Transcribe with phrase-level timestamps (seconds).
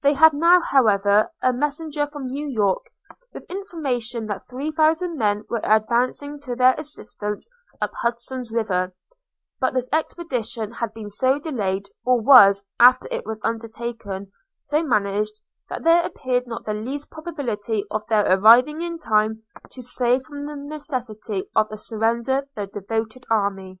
[0.00, 2.86] They had now, however, a messenger from New York,
[3.34, 7.46] with information that three thousand men were advancing to their assistance
[7.78, 8.94] up Hudson's River;
[9.60, 15.42] but this expedition had been so delayed, or was, after it was undertaken, so managed,
[15.68, 19.42] that there appeared not the least probability of their arriving in time
[19.72, 23.78] to save from the necessity of a surrender the devoted army.